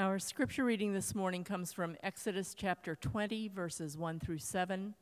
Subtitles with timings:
[0.00, 4.94] Our scripture reading this morning comes from Exodus chapter 20, verses 1 through 7,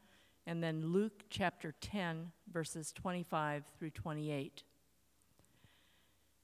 [0.44, 4.64] and then Luke chapter 10, verses 25 through 28.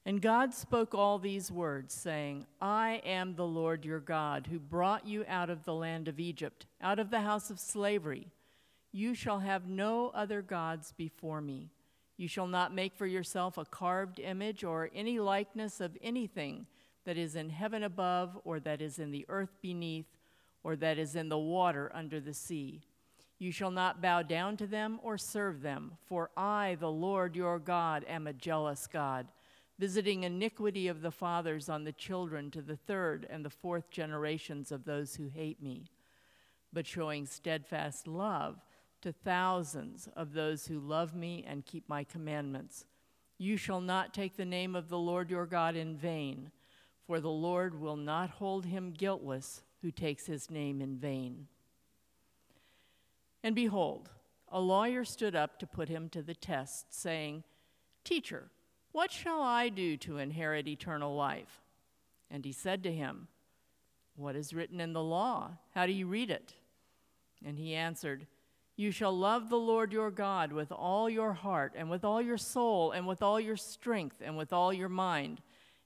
[0.06, 5.05] And God spoke all these words, saying, I am the Lord your God, who brought
[5.05, 8.29] you out of the land of Egypt, out of the house of slavery.
[8.93, 11.71] You shall have no other gods before me.
[12.17, 16.69] You shall not make for yourself a carved image or any likeness of anything
[17.05, 20.07] that is in heaven above, or that is in the earth beneath,
[20.62, 22.83] or that is in the water under the sea.
[23.39, 27.59] You shall not bow down to them or serve them, for I, the Lord your
[27.59, 29.29] God, am a jealous God,
[29.79, 34.73] visiting iniquity of the fathers on the children to the third and the fourth generations
[34.73, 35.91] of those who hate me,
[36.73, 38.62] but showing steadfast love
[39.03, 42.87] to thousands of those who love me and keep my commandments.
[43.37, 46.51] You shall not take the name of the Lord your God in vain
[47.07, 51.47] for the Lord will not hold him guiltless who takes his name in vain.
[53.42, 54.09] And behold,
[54.51, 57.45] a lawyer stood up to put him to the test, saying,
[58.05, 58.51] Teacher,
[58.93, 61.61] what shall I do to inherit eternal life?
[62.31, 63.28] And he said to him,
[64.17, 65.59] What is written in the law?
[65.75, 66.55] How do you read it?
[67.45, 68.27] And he answered,
[68.77, 72.39] You shall love the Lord your God with all your heart, and with all your
[72.39, 75.43] soul, and with all your strength, and with all your mind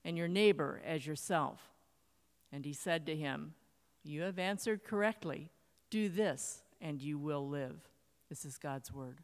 [0.09, 1.61] and your neighbor as yourself.
[2.51, 3.53] And he said to him,
[4.05, 5.51] You have answered correctly.
[5.91, 7.77] Do this, and you will live.
[8.31, 9.19] This is God's word.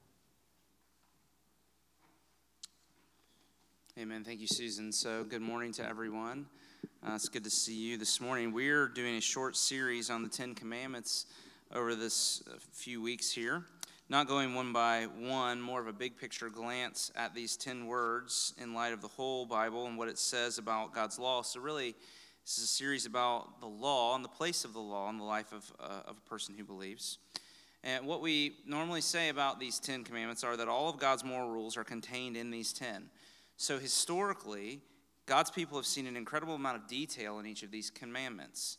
[3.99, 4.25] Amen.
[4.25, 4.93] Thank you, Susan.
[4.93, 6.45] So, good morning to everyone.
[7.03, 8.53] Uh, it's good to see you this morning.
[8.53, 11.25] We're doing a short series on the Ten Commandments
[11.73, 13.65] over this uh, few weeks here
[14.09, 18.53] not going one by one, more of a big picture glance at these 10 words
[18.61, 21.43] in light of the whole Bible and what it says about God's law.
[21.43, 21.95] So, really,
[22.45, 25.25] this is a series about the law and the place of the law in the
[25.25, 27.19] life of, uh, of a person who believes.
[27.83, 31.51] And what we normally say about these 10 commandments are that all of God's moral
[31.51, 33.09] rules are contained in these 10.
[33.57, 34.83] So, historically,
[35.27, 38.77] God's people have seen an incredible amount of detail in each of these commandments.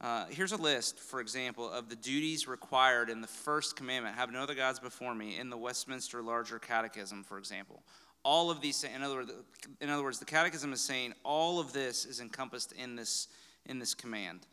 [0.00, 4.30] Uh, here's a list, for example, of the duties required in the first commandment have
[4.30, 7.82] no other gods before me in the Westminster Larger Catechism, for example.
[8.22, 9.32] All of these, in other, words,
[9.80, 13.28] in other words, the Catechism is saying all of this is encompassed in this,
[13.66, 14.46] in this command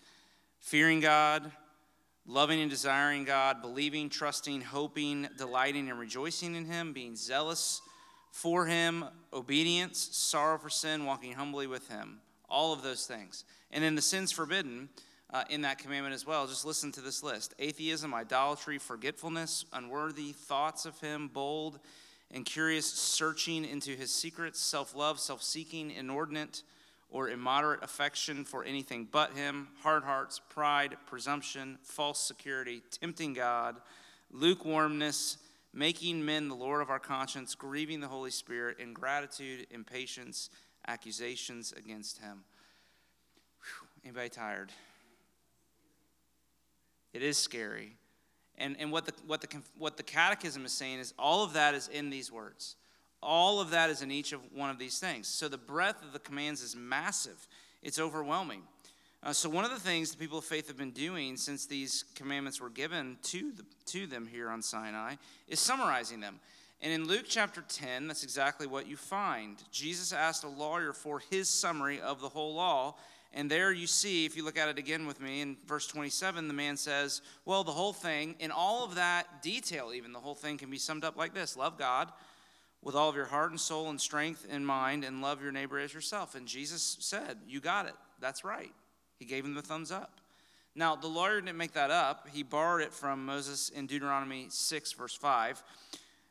[0.59, 1.51] fearing God,
[2.25, 7.81] loving and desiring God, believing, trusting, hoping, delighting, and rejoicing in Him, being zealous
[8.31, 12.17] for Him, obedience, sorrow for sin, walking humbly with Him.
[12.49, 13.43] All of those things.
[13.69, 14.89] And then the sins forbidden
[15.31, 16.47] uh, in that commandment as well.
[16.47, 21.79] Just listen to this list atheism, idolatry, forgetfulness, unworthy thoughts of Him, bold
[22.31, 26.63] and curious searching into His secrets, self love, self seeking, inordinate
[27.09, 33.77] or immoderate affection for anything but Him, hard hearts, pride, presumption, false security, tempting God,
[34.31, 35.37] lukewarmness.
[35.77, 40.49] Making men the Lord of our conscience, grieving the Holy Spirit, ingratitude, impatience,
[40.87, 42.45] accusations against Him.
[43.59, 44.71] Whew, anybody tired?
[47.15, 47.95] It is scary.
[48.57, 51.73] And, and what, the, what, the, what the catechism is saying is all of that
[51.73, 52.75] is in these words.
[53.23, 55.29] All of that is in each of one of these things.
[55.29, 57.47] So the breadth of the commands is massive,
[57.81, 58.63] it's overwhelming.
[59.23, 62.03] Uh, so, one of the things the people of faith have been doing since these
[62.13, 65.15] commandments were given to, the, to them here on Sinai
[65.47, 66.39] is summarizing them.
[66.79, 69.57] And in Luke chapter 10, that's exactly what you find.
[69.71, 72.97] Jesus asked a lawyer for his summary of the whole law,
[73.35, 76.47] and there you see, if you look at it again with me, in verse 27,
[76.47, 80.35] the man says, Well, the whole thing, in all of that detail, even the whole
[80.35, 82.11] thing can be summed up like this Love God
[82.81, 85.77] with all of your heart and soul and strength and mind, and love your neighbor
[85.77, 86.33] as yourself.
[86.35, 87.95] And Jesus said, You got it.
[88.21, 88.71] That's right.
[89.19, 90.21] He gave him the thumbs up.
[90.73, 94.93] Now, the lawyer didn't make that up, he borrowed it from Moses in Deuteronomy 6,
[94.93, 95.61] verse 5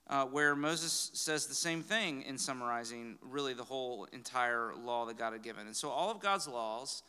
[0.08, 5.16] uh, where Moses says the same thing in summarizing really the whole entire law that
[5.16, 5.66] God had given.
[5.66, 7.02] And so all of God's laws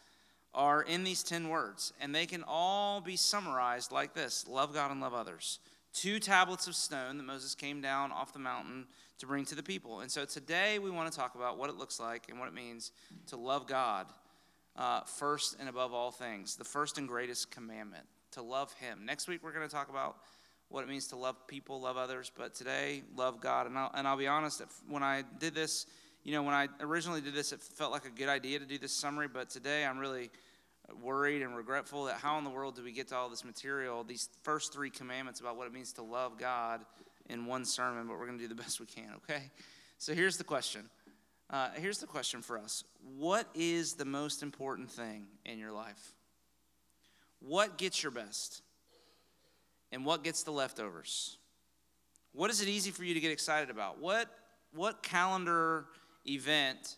[0.54, 4.92] are in these 10 words, and they can all be summarized like this love God
[4.92, 5.60] and love others.
[5.94, 8.86] Two tablets of stone that Moses came down off the mountain
[9.20, 10.02] to bring to the people.
[10.02, 12.54] And so today we want to talk about what it looks like and what it
[12.54, 12.92] means
[13.28, 14.08] to love God
[14.76, 19.06] uh, first and above all things, the first and greatest commandment, to love Him.
[19.06, 20.18] Next week we're going to talk about
[20.70, 23.68] what it means to love people, love others, but today, love God.
[23.68, 25.86] And I'll, and I'll be honest, when I did this,
[26.24, 28.78] you know, when I originally did this, it felt like a good idea to do
[28.78, 30.32] this summary, but today I'm really
[31.02, 34.04] worried and regretful that how in the world do we get to all this material,
[34.04, 36.82] these first three commandments about what it means to love God
[37.30, 39.52] in one sermon, but we're going to do the best we can, okay?
[39.98, 40.90] So here's the question
[41.50, 42.84] Uh, here's the question for us
[43.18, 46.14] What is the most important thing in your life?
[47.40, 48.62] What gets your best?
[49.96, 51.38] And what gets the leftovers?
[52.34, 54.02] What is it easy for you to get excited about?
[54.02, 54.28] What,
[54.74, 55.86] what calendar
[56.28, 56.98] event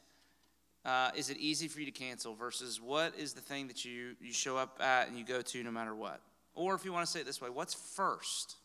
[0.83, 4.15] uh, is it easy for you to cancel versus what is the thing that you,
[4.19, 6.21] you show up at and you go to no matter what?
[6.55, 8.55] Or if you want to say it this way, what's first?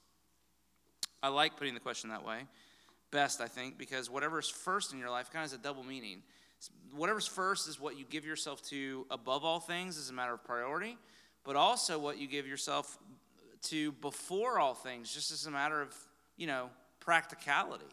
[1.22, 2.38] I like putting the question that way.
[3.10, 5.84] Best, I think, because whatever is first in your life kind of has a double
[5.84, 6.22] meaning.
[6.94, 10.42] Whatever's first is what you give yourself to above all things as a matter of
[10.42, 10.96] priority,
[11.44, 12.98] but also what you give yourself
[13.62, 15.94] to before all things, just as a matter of,
[16.36, 16.70] you know,
[17.00, 17.84] practicality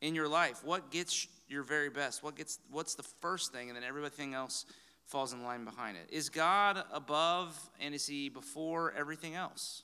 [0.00, 0.64] in your life.
[0.64, 2.22] What gets your very best?
[2.22, 4.66] What gets what's the first thing and then everything else
[5.10, 6.06] falls in line behind it.
[6.08, 9.82] Is God above and is he before everything else?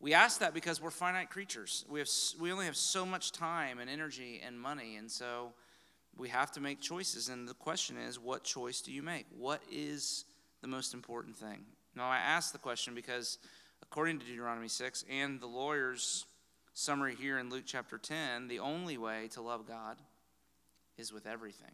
[0.00, 1.84] We ask that because we're finite creatures.
[1.88, 2.08] We have
[2.40, 5.52] we only have so much time and energy and money and so
[6.16, 9.26] we have to make choices and the question is what choice do you make?
[9.36, 10.24] What is
[10.62, 11.64] the most important thing?
[11.94, 13.38] Now I ask the question because
[13.82, 16.24] according to Deuteronomy 6 and the lawyer's
[16.72, 19.98] summary here in Luke chapter 10, the only way to love God
[20.96, 21.72] is with everything.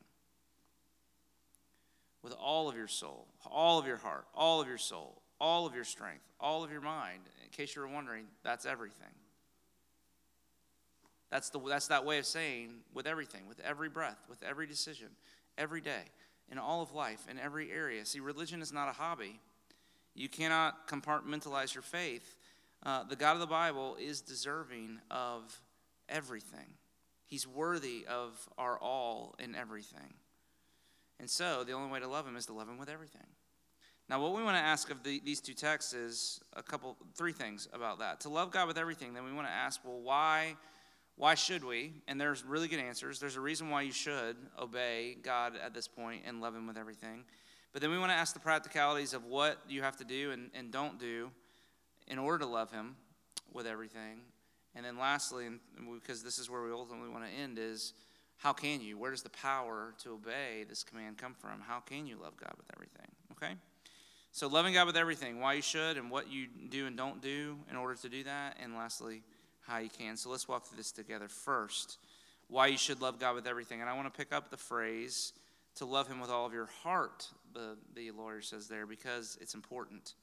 [2.23, 5.75] With all of your soul, all of your heart, all of your soul, all of
[5.75, 7.21] your strength, all of your mind.
[7.45, 9.07] In case you were wondering, that's everything.
[11.31, 15.09] That's, the, that's that way of saying with everything, with every breath, with every decision,
[15.57, 16.05] every day,
[16.51, 18.05] in all of life, in every area.
[18.05, 19.41] See, religion is not a hobby.
[20.19, 22.37] You cannot compartmentalize your faith.
[22.83, 25.57] Uh, the God of the Bible is deserving of
[26.09, 26.75] everything.
[27.27, 30.15] He's worthy of our all in everything.
[31.21, 33.27] And so, the only way to love him is to love him with everything.
[34.09, 37.33] Now, what we want to ask of the, these two texts is a couple, three
[37.33, 38.21] things about that.
[38.21, 40.57] To love God with everything, then we want to ask, well, why,
[41.17, 41.93] why should we?
[42.09, 43.21] And there's really good answers.
[43.21, 46.79] There's a reason why you should obey God at this point and love Him with
[46.79, 47.25] everything.
[47.73, 50.51] But then we want to ask the practicalities of what you have to do and,
[50.55, 51.31] and don't do
[52.07, 52.97] in order to love Him
[53.53, 54.21] with everything.
[54.75, 55.49] And then lastly,
[55.95, 57.95] because this is where we ultimately want to end, is
[58.37, 58.97] how can you?
[58.97, 61.61] Where does the power to obey this command come from?
[61.61, 63.09] How can you love God with everything?
[63.33, 63.55] Okay?
[64.31, 67.59] So, loving God with everything, why you should and what you do and don't do
[67.71, 68.57] in order to do that.
[68.63, 69.23] And lastly,
[69.63, 70.17] how you can.
[70.17, 71.29] So, let's walk through this together.
[71.29, 71.99] First,
[72.47, 73.81] why you should love God with everything.
[73.81, 75.33] And I want to pick up the phrase
[75.77, 79.55] to love Him with all of your heart, the, the lawyer says there, because it's
[79.55, 80.15] important.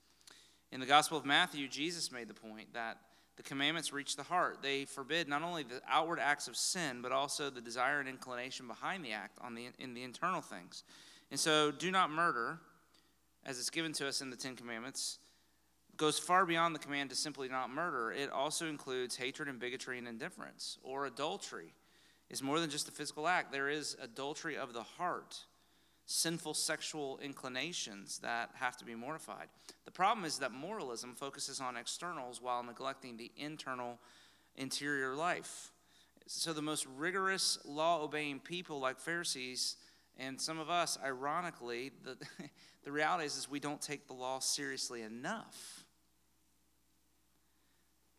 [0.72, 2.98] In the Gospel of Matthew, Jesus made the point that
[3.38, 4.60] the commandments reach the heart.
[4.62, 8.68] They forbid not only the outward acts of sin, but also the desire and inclination
[8.68, 10.84] behind the act on the, in the internal things.
[11.32, 12.60] And so, do not murder,
[13.46, 15.20] as it's given to us in the Ten Commandments,
[15.98, 18.12] goes far beyond the command to simply not murder.
[18.12, 21.74] It also includes hatred and bigotry and indifference, or adultery.
[22.30, 23.52] Is more than just a physical act.
[23.52, 25.38] There is adultery of the heart
[26.06, 29.48] sinful sexual inclinations that have to be mortified.
[29.86, 34.00] The problem is that moralism focuses on externals while neglecting the internal,
[34.56, 35.72] interior life.
[36.28, 39.78] So, the most rigorous law obeying people, like Pharisees
[40.18, 42.18] and some of us, ironically, the,
[42.84, 45.84] the reality is, is we don't take the law seriously enough.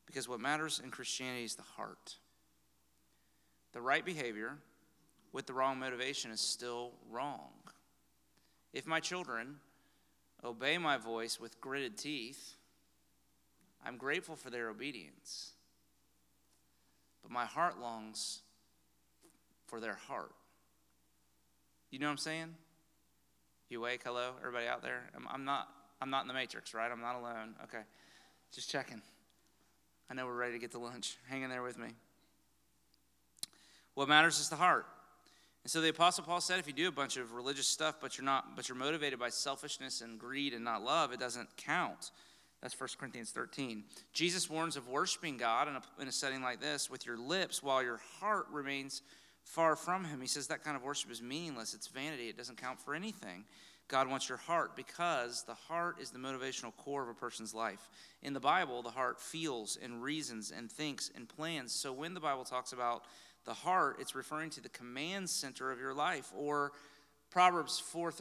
[0.07, 2.17] Because what matters in Christianity is the heart.
[3.73, 4.57] The right behavior
[5.33, 7.51] with the wrong motivation is still wrong.
[8.77, 9.57] If my children
[10.45, 12.57] obey my voice with gritted teeth,
[13.83, 15.53] I'm grateful for their obedience.
[17.23, 18.43] But my heart longs
[19.65, 20.33] for their heart.
[21.91, 22.55] You know what I'm saying?
[23.71, 24.03] You awake?
[24.05, 25.09] Hello, everybody out there?
[25.17, 25.69] I'm, I'm, not.
[26.03, 26.93] I'm not in the matrix, right?
[26.93, 27.55] I'm not alone.
[27.65, 27.83] Okay,
[28.53, 29.01] just checking.
[30.11, 31.17] I know we're ready to get to lunch.
[31.31, 31.89] Hang in there with me.
[33.95, 34.85] What matters is the heart.
[35.67, 38.17] And so the apostle Paul said if you do a bunch of religious stuff but
[38.17, 42.13] you're not but you're motivated by selfishness and greed and not love, it doesn't count.
[42.63, 43.83] That's 1 Corinthians 13.
[44.13, 47.65] Jesus warns of worshiping God in a, in a setting like this with your lips
[47.65, 49.03] while your heart remains
[49.43, 50.21] far from him.
[50.21, 51.75] He says that kind of worship is meaningless.
[51.75, 52.29] It's vanity.
[52.29, 53.43] It doesn't count for anything.
[53.89, 57.89] God wants your heart because the heart is the motivational core of a person's life.
[58.23, 61.73] In the Bible, the heart feels and reasons and thinks and plans.
[61.73, 63.03] So when the Bible talks about
[63.47, 66.33] the heart, it's referring to the command center of your life.
[66.37, 66.73] Or
[67.31, 68.13] Proverbs 4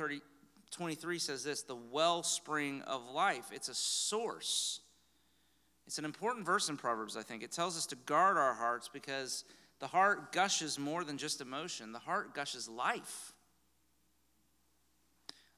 [0.72, 3.46] 23 says this the wellspring of life.
[3.52, 4.82] It's a source.
[5.88, 7.44] It's an important verse in Proverbs, I think.
[7.44, 9.46] It tells us to guard our hearts because
[9.80, 13.34] the heart gushes more than just emotion, the heart gushes life.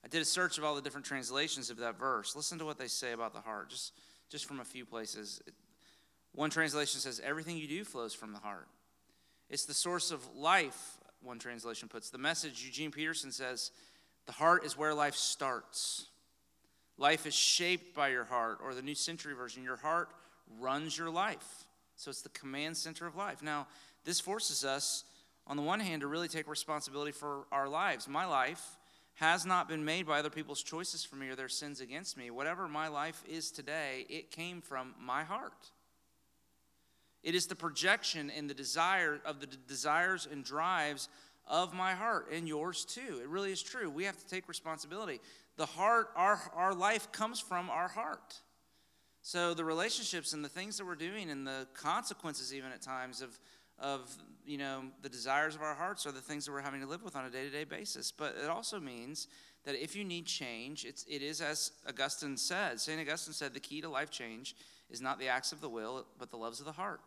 [0.04, 2.36] I did a search of all the different translations of that verse.
[2.36, 3.94] Listen to what they say about the heart, just,
[4.30, 5.42] just from a few places.
[6.34, 8.68] One translation says, Everything you do flows from the heart.
[9.50, 12.10] It's the source of life, one translation puts.
[12.10, 13.72] The message, Eugene Peterson says,
[14.26, 16.08] the heart is where life starts.
[16.98, 20.10] Life is shaped by your heart, or the New Century Version, your heart
[20.60, 21.66] runs your life.
[21.96, 23.42] So it's the command center of life.
[23.42, 23.68] Now,
[24.04, 25.04] this forces us,
[25.46, 28.08] on the one hand, to really take responsibility for our lives.
[28.08, 28.78] My life
[29.16, 32.30] has not been made by other people's choices for me or their sins against me.
[32.30, 35.72] Whatever my life is today, it came from my heart.
[37.28, 41.10] It is the projection and the desire of the desires and drives
[41.46, 43.20] of my heart and yours too.
[43.22, 43.90] It really is true.
[43.90, 45.20] We have to take responsibility.
[45.58, 48.40] The heart, our, our life comes from our heart.
[49.24, 53.22] So the relationships and the things that we're doing and the consequences, even at times,
[53.22, 53.38] of,
[53.78, 54.10] of
[54.46, 57.04] you know the desires of our hearts are the things that we're having to live
[57.04, 58.10] with on a day-to-day basis.
[58.10, 59.28] But it also means
[59.66, 62.80] that if you need change, it's, it is as Augustine said.
[62.80, 63.02] St.
[63.02, 64.56] Augustine said, the key to life change
[64.90, 67.02] is not the acts of the will, but the loves of the heart.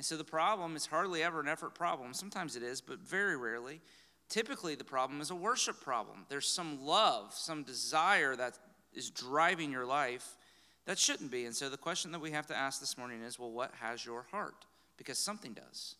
[0.00, 2.14] And so the problem is hardly ever an effort problem.
[2.14, 3.82] Sometimes it is, but very rarely.
[4.30, 6.24] Typically, the problem is a worship problem.
[6.30, 8.58] There's some love, some desire that
[8.94, 10.38] is driving your life
[10.86, 11.44] that shouldn't be.
[11.44, 14.02] And so the question that we have to ask this morning is well, what has
[14.06, 14.64] your heart?
[14.96, 15.96] Because something does.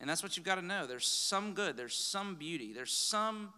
[0.00, 0.86] And that's what you've got to know.
[0.86, 3.52] There's some good, there's some beauty, there's some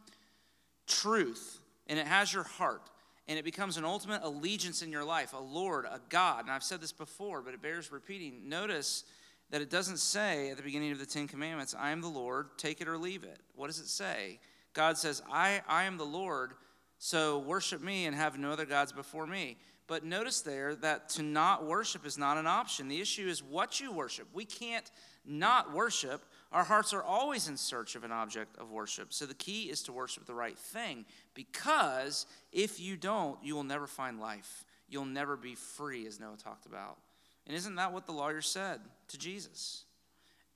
[0.89, 2.91] truth, and it has your heart.
[3.29, 6.47] And it becomes an ultimate allegiance in your life, a Lord, a God.
[6.47, 8.49] And I've said this before, but it bears repeating.
[8.49, 9.05] Notice
[9.51, 12.57] that it doesn't say at the beginning of the Ten Commandments, I am the Lord,
[12.57, 13.41] take it or leave it.
[13.55, 14.39] What does it say?
[14.73, 16.53] God says, I, I am the Lord,
[16.99, 19.57] so worship me and have no other gods before me.
[19.89, 22.87] But notice there that to not worship is not an option.
[22.87, 24.29] The issue is what you worship.
[24.33, 24.89] We can't
[25.27, 26.25] not worship.
[26.53, 29.13] Our hearts are always in search of an object of worship.
[29.13, 33.65] So the key is to worship the right thing because if you don't, you will
[33.65, 34.65] never find life.
[34.89, 36.99] You'll never be free, as Noah talked about.
[37.47, 39.85] And isn't that what the lawyer said to Jesus?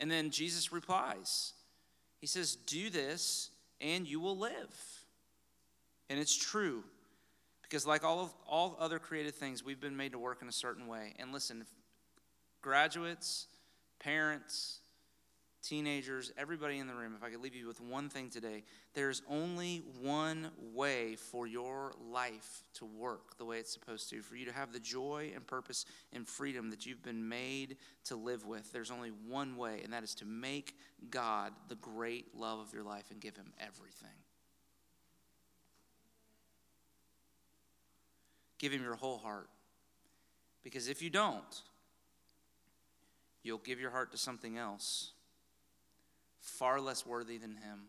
[0.01, 1.53] And then Jesus replies.
[2.21, 3.51] He says, Do this
[3.81, 5.03] and you will live.
[6.11, 6.85] And it's true.
[7.63, 10.53] Because, like all, of, all other created things, we've been made to work in a
[10.53, 11.15] certain way.
[11.19, 11.65] And listen,
[12.63, 13.47] graduates,
[13.99, 14.81] parents,
[15.67, 19.23] teenagers, everybody in the room, if I could leave you with one thing today, there's
[19.29, 24.45] only one way for your life to work the way it's supposed to, for you
[24.45, 28.71] to have the joy and purpose and freedom that you've been made to live with.
[28.73, 30.77] There's only one way, and that is to make
[31.11, 34.09] God the great love of your life and give Him everything.
[38.59, 39.49] Give Him your whole heart.
[40.63, 41.63] Because if you don't,
[43.43, 45.14] you'll give your heart to something else
[46.45, 47.89] far less worthy than him,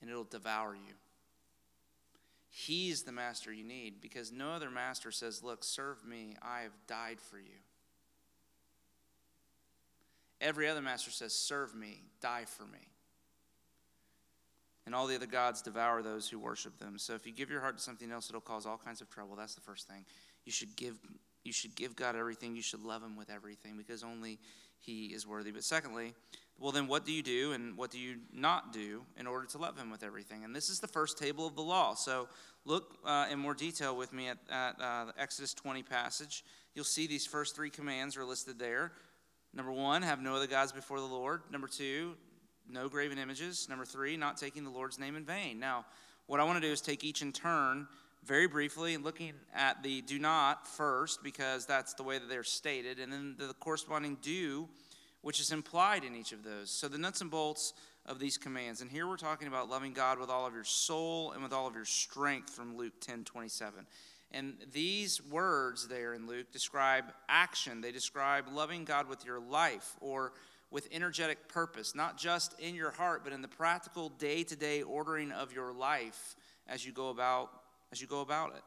[0.00, 0.94] and it'll devour you.
[2.48, 6.72] He's the master you need because no other master says, Look, serve me, I have
[6.86, 7.60] died for you.
[10.40, 12.88] Every other master says, Serve me, die for me.
[14.84, 16.98] And all the other gods devour those who worship them.
[16.98, 19.36] So if you give your heart to something else, it'll cause all kinds of trouble.
[19.36, 20.04] That's the first thing.
[20.44, 20.98] You should give
[21.44, 22.54] you should give God everything.
[22.54, 24.38] You should love him with everything because only
[24.82, 25.50] he is worthy.
[25.50, 26.14] But secondly,
[26.58, 29.58] well, then what do you do and what do you not do in order to
[29.58, 30.44] love him with everything?
[30.44, 31.94] And this is the first table of the law.
[31.94, 32.28] So
[32.64, 36.44] look uh, in more detail with me at, at uh, the Exodus 20 passage.
[36.74, 38.92] You'll see these first three commands are listed there.
[39.54, 41.42] Number one, have no other gods before the Lord.
[41.50, 42.14] Number two,
[42.68, 43.68] no graven images.
[43.68, 45.58] Number three, not taking the Lord's name in vain.
[45.58, 45.84] Now,
[46.26, 47.86] what I want to do is take each in turn
[48.24, 52.98] very briefly looking at the do not first because that's the way that they're stated,
[52.98, 54.68] and then the corresponding do,
[55.22, 56.70] which is implied in each of those.
[56.70, 57.74] So the nuts and bolts
[58.06, 58.80] of these commands.
[58.80, 61.66] And here we're talking about loving God with all of your soul and with all
[61.66, 63.86] of your strength from Luke 10 27.
[64.34, 67.80] And these words there in Luke describe action.
[67.80, 70.32] They describe loving God with your life or
[70.70, 74.82] with energetic purpose, not just in your heart, but in the practical day to day
[74.82, 76.34] ordering of your life
[76.66, 77.50] as you go about
[77.92, 78.62] as you go about it.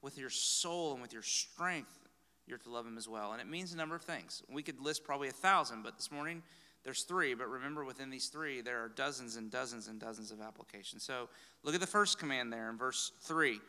[0.00, 1.98] With your soul and with your strength,
[2.46, 3.32] you're to love him as well.
[3.32, 4.42] And it means a number of things.
[4.48, 6.42] We could list probably a thousand, but this morning
[6.84, 7.34] there's three.
[7.34, 11.02] But remember, within these three, there are dozens and dozens and dozens of applications.
[11.02, 11.28] So
[11.64, 13.60] look at the first command there in verse three.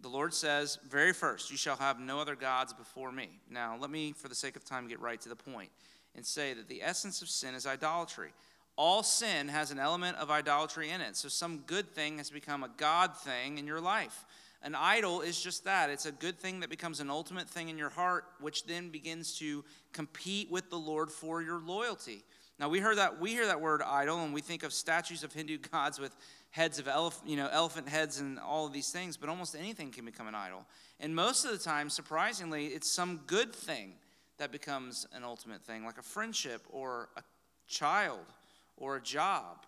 [0.00, 3.28] The Lord says, very first, you shall have no other gods before me.
[3.50, 5.70] Now, let me, for the sake of time, get right to the point
[6.14, 8.30] and say that the essence of sin is idolatry
[8.76, 11.16] all sin has an element of idolatry in it.
[11.16, 14.24] So some good thing has become a God thing in your life.
[14.62, 15.90] An idol is just that.
[15.90, 19.36] It's a good thing that becomes an ultimate thing in your heart, which then begins
[19.38, 22.24] to compete with the Lord for your loyalty.
[22.60, 25.32] Now we heard that we hear that word idol, and we think of statues of
[25.32, 26.14] Hindu gods with
[26.50, 29.16] heads of elephant, you know, elephant heads and all of these things.
[29.16, 30.64] But almost anything can become an idol,
[31.00, 33.94] and most of the time, surprisingly, it's some good thing
[34.38, 37.22] that becomes an ultimate thing, like a friendship or a
[37.66, 38.26] child
[38.76, 39.66] or a job.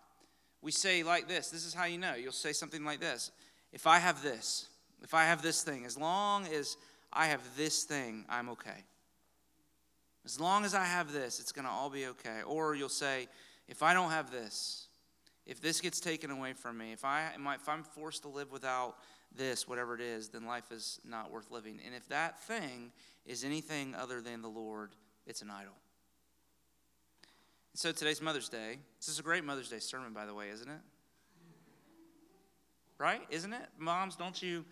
[0.61, 2.15] We say like this this is how you know.
[2.15, 3.31] You'll say something like this
[3.71, 4.67] If I have this,
[5.03, 6.77] if I have this thing, as long as
[7.13, 8.83] I have this thing, I'm okay.
[10.25, 12.41] As long as I have this, it's going to all be okay.
[12.45, 13.27] Or you'll say,
[13.67, 14.87] if I don't have this,
[15.45, 18.95] if this gets taken away from me, if, I, if I'm forced to live without
[19.35, 21.79] this, whatever it is, then life is not worth living.
[21.85, 22.91] And if that thing
[23.25, 24.95] is anything other than the Lord,
[25.27, 25.75] it's an idol.
[27.75, 28.77] So today's Mother's Day.
[29.01, 30.79] This is a great Mother's Day sermon, by the way, isn't it?
[32.97, 33.19] Right?
[33.29, 33.67] Isn't it?
[33.77, 34.63] Moms, don't you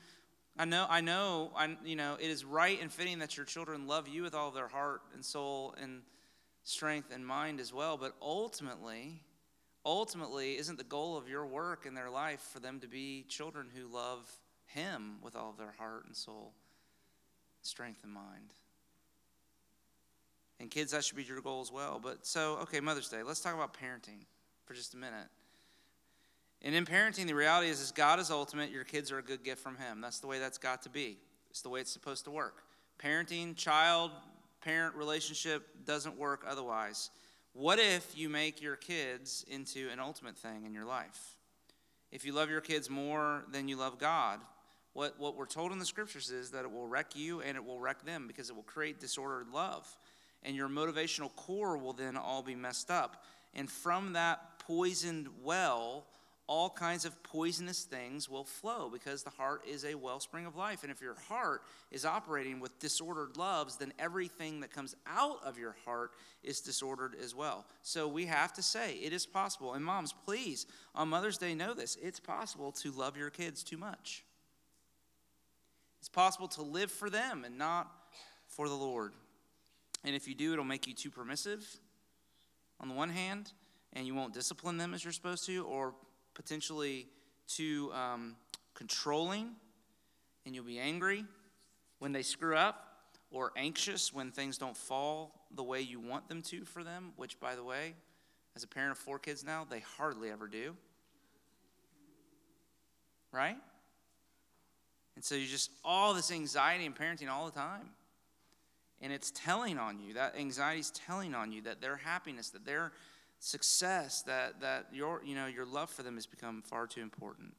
[0.57, 3.87] I know, I know, I, you know, it is right and fitting that your children
[3.87, 6.03] love you with all of their heart and soul and
[6.63, 7.97] strength and mind as well.
[7.97, 9.21] But ultimately,
[9.85, 13.67] ultimately, isn't the goal of your work in their life for them to be children
[13.75, 14.31] who love
[14.67, 16.53] Him with all of their heart and soul,
[17.63, 18.53] strength and mind?
[20.63, 21.99] And kids, that should be your goal as well.
[22.01, 23.21] But so, okay, Mother's Day.
[23.21, 24.23] Let's talk about parenting
[24.63, 25.27] for just a minute.
[26.61, 28.71] And in parenting, the reality is, is God is ultimate.
[28.71, 29.99] Your kids are a good gift from Him.
[29.99, 31.17] That's the way that's got to be.
[31.49, 32.63] It's the way it's supposed to work.
[32.97, 34.11] Parenting, child,
[34.61, 37.09] parent relationship doesn't work otherwise.
[37.51, 41.35] What if you make your kids into an ultimate thing in your life?
[42.09, 44.39] If you love your kids more than you love God,
[44.93, 47.65] what, what we're told in the scriptures is that it will wreck you and it
[47.65, 49.85] will wreck them because it will create disordered love.
[50.43, 53.23] And your motivational core will then all be messed up.
[53.53, 56.05] And from that poisoned well,
[56.45, 60.83] all kinds of poisonous things will flow because the heart is a wellspring of life.
[60.83, 65.57] And if your heart is operating with disordered loves, then everything that comes out of
[65.57, 66.11] your heart
[66.43, 67.65] is disordered as well.
[67.81, 69.73] So we have to say it is possible.
[69.73, 73.77] And moms, please, on Mother's Day, know this it's possible to love your kids too
[73.77, 74.25] much.
[75.99, 77.89] It's possible to live for them and not
[78.47, 79.13] for the Lord.
[80.03, 81.65] And if you do, it'll make you too permissive
[82.79, 83.53] on the one hand,
[83.93, 85.93] and you won't discipline them as you're supposed to, or
[86.33, 87.07] potentially
[87.47, 88.35] too um,
[88.73, 89.51] controlling,
[90.45, 91.23] and you'll be angry
[91.99, 92.89] when they screw up,
[93.31, 97.39] or anxious when things don't fall the way you want them to for them, which,
[97.39, 97.93] by the way,
[98.55, 100.75] as a parent of four kids now, they hardly ever do.
[103.31, 103.57] Right?
[105.15, 107.89] And so you just, all this anxiety and parenting all the time.
[109.03, 112.65] And it's telling on you, that anxiety is telling on you that their happiness, that
[112.65, 112.93] their
[113.39, 117.53] success, that, that your, you know, your love for them has become far too important.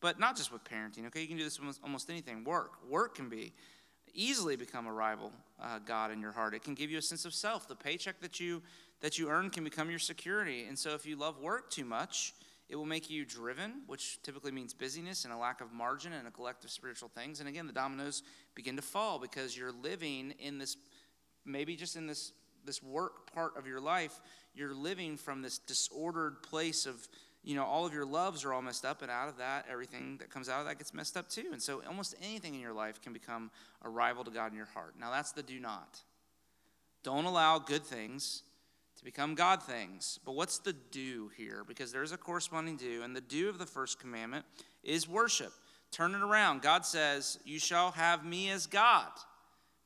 [0.00, 1.22] But not just with parenting, okay?
[1.22, 2.42] You can do this with almost anything.
[2.44, 2.72] Work.
[2.90, 3.52] Work can be
[4.12, 5.32] easily become a rival
[5.62, 6.54] uh, God in your heart.
[6.54, 7.68] It can give you a sense of self.
[7.68, 8.62] The paycheck that you
[9.00, 10.64] that you earn can become your security.
[10.64, 12.34] And so if you love work too much,
[12.68, 16.28] it will make you driven, which typically means busyness and a lack of margin and
[16.28, 16.30] a
[16.64, 17.40] of spiritual things.
[17.40, 18.22] And again, the dominoes
[18.54, 20.76] begin to fall because you're living in this
[21.46, 22.32] maybe just in this
[22.64, 24.20] this work part of your life,
[24.54, 27.08] you're living from this disordered place of,
[27.42, 30.18] you know, all of your loves are all messed up, and out of that, everything
[30.18, 31.46] that comes out of that gets messed up too.
[31.52, 33.50] And so almost anything in your life can become
[33.82, 34.94] a rival to God in your heart.
[35.00, 36.00] Now, that's the do not.
[37.02, 38.42] Don't allow good things
[38.98, 40.18] to become God things.
[40.24, 41.62] But what's the do here?
[41.66, 44.44] Because there's a corresponding do, and the do of the first commandment
[44.82, 45.52] is worship.
[45.90, 46.62] Turn it around.
[46.62, 49.08] God says, You shall have me as God.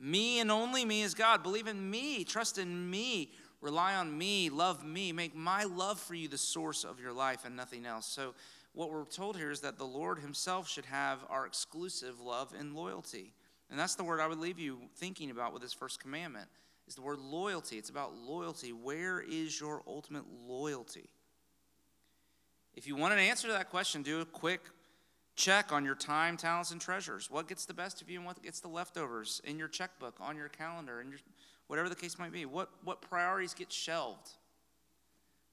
[0.01, 1.43] Me and only me is God.
[1.43, 2.25] Believe in me.
[2.25, 3.33] Trust in me.
[3.61, 4.51] Rely on me.
[4.51, 5.13] Love me.
[5.13, 8.07] Make my love for you the source of your life and nothing else.
[8.07, 8.35] So,
[8.75, 12.75] what we're told here is that the Lord Himself should have our exclusive love and
[12.75, 13.35] loyalty.
[13.71, 16.49] And that's the word I would leave you thinking about with this first commandment
[16.93, 17.79] is the word loyalty.
[17.79, 18.71] It's about loyalty.
[18.71, 21.09] Where is your ultimate loyalty?
[22.75, 24.61] If you want an answer to that question, do a quick
[25.35, 27.31] check on your time, talents, and treasures.
[27.31, 30.37] What gets the best of you and what gets the leftovers in your checkbook, on
[30.37, 31.21] your calendar, and your,
[31.67, 32.45] whatever the case might be.
[32.45, 34.29] What, what priorities get shelved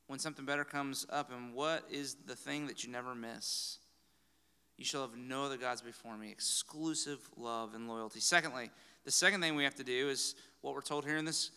[0.08, 3.78] when something better comes up, and what is the thing that you never miss?
[4.80, 8.22] You shall have no other gods before me, exclusive love and loyalty.
[8.22, 8.72] Secondly,
[9.04, 11.52] the second thing we have to do is what we're told here in this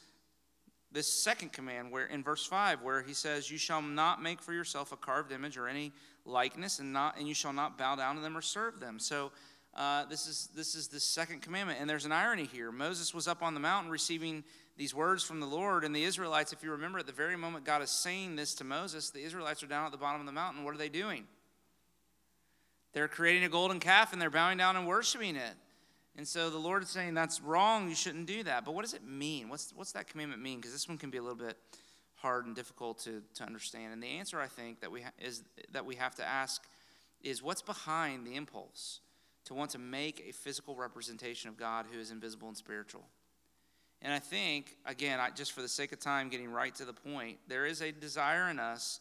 [0.90, 4.52] this second command where in verse 5 where he says you shall not make for
[4.52, 5.90] yourself a carved image or any
[6.26, 8.98] likeness and not and you shall not bow down to them or serve them.
[8.98, 9.30] So
[9.74, 12.72] uh, this is this is the second commandment and there's an irony here.
[12.72, 14.42] Moses was up on the mountain receiving
[14.76, 17.64] these words from the lord and the israelites if you remember at the very moment
[17.64, 20.32] god is saying this to moses the israelites are down at the bottom of the
[20.32, 20.64] mountain.
[20.64, 21.26] What are they doing
[22.92, 25.54] they're creating a golden calf and they're bowing down and worshiping it
[26.16, 28.64] and so the Lord is saying that's wrong, you shouldn't do that.
[28.64, 29.48] But what does it mean?
[29.48, 30.58] What's, what's that commandment mean?
[30.58, 31.56] Because this one can be a little bit
[32.16, 33.92] hard and difficult to, to understand.
[33.92, 36.62] And the answer, I think, that we, ha- is, that we have to ask
[37.22, 39.00] is what's behind the impulse
[39.44, 43.04] to want to make a physical representation of God who is invisible and spiritual?
[44.02, 46.92] And I think, again, I, just for the sake of time, getting right to the
[46.92, 49.00] point, there is a desire in us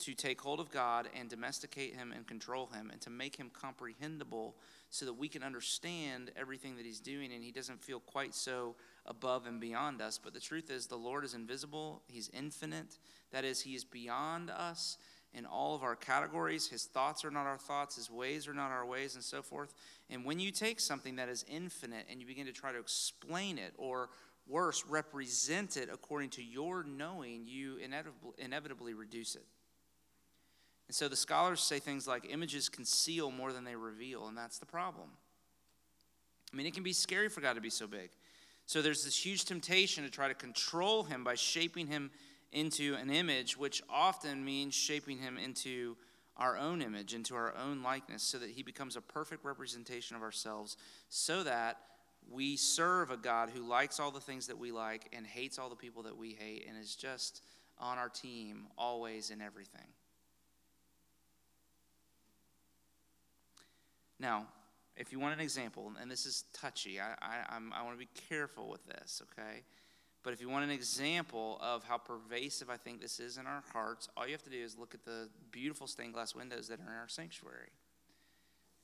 [0.00, 3.50] to take hold of God and domesticate him and control him and to make him
[3.52, 4.56] comprehensible
[4.90, 8.74] so that we can understand everything that he's doing and he doesn't feel quite so
[9.06, 10.18] above and beyond us.
[10.22, 12.98] But the truth is, the Lord is invisible, he's infinite.
[13.32, 14.98] That is, he is beyond us
[15.32, 16.68] in all of our categories.
[16.68, 19.74] His thoughts are not our thoughts, his ways are not our ways, and so forth.
[20.10, 23.58] And when you take something that is infinite and you begin to try to explain
[23.58, 24.10] it or
[24.46, 29.44] worse, represent it according to your knowing, you inevitably, inevitably reduce it.
[30.88, 34.58] And so the scholars say things like images conceal more than they reveal, and that's
[34.58, 35.08] the problem.
[36.52, 38.10] I mean, it can be scary for God to be so big.
[38.66, 42.10] So there's this huge temptation to try to control him by shaping him
[42.52, 45.96] into an image, which often means shaping him into
[46.36, 50.22] our own image, into our own likeness, so that he becomes a perfect representation of
[50.22, 50.76] ourselves,
[51.08, 51.78] so that
[52.30, 55.68] we serve a God who likes all the things that we like and hates all
[55.68, 57.42] the people that we hate and is just
[57.78, 59.86] on our team always in everything.
[64.24, 64.46] Now,
[64.96, 68.08] if you want an example, and this is touchy, I, I, I want to be
[68.30, 69.60] careful with this, okay?
[70.22, 73.62] But if you want an example of how pervasive I think this is in our
[73.74, 76.80] hearts, all you have to do is look at the beautiful stained glass windows that
[76.80, 77.68] are in our sanctuary.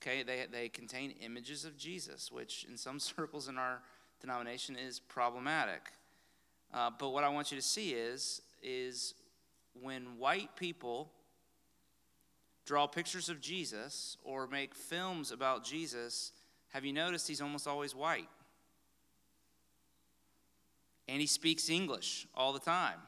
[0.03, 3.81] Okay, they, they contain images of Jesus, which in some circles in our
[4.21, 5.93] denomination is problematic.
[6.75, 9.15] Uh, but what I want you to see is, is
[9.73, 11.11] when white people
[12.71, 16.31] draw pictures of Jesus or make films about Jesus,
[16.69, 18.29] have you noticed he's almost always white?
[21.11, 22.99] and he speaks English all the time.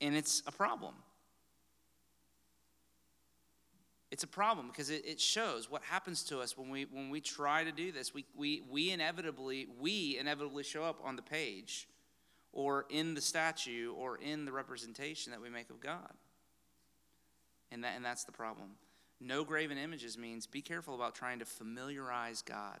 [0.00, 0.94] And it's a problem.
[4.10, 7.20] It's a problem because it, it shows what happens to us when we when we
[7.20, 8.14] try to do this.
[8.14, 11.86] We, we, we inevitably we inevitably show up on the page
[12.52, 16.12] or in the statue or in the representation that we make of God.
[17.70, 18.70] And that and that's the problem.
[19.20, 22.78] No graven images means be careful about trying to familiarize God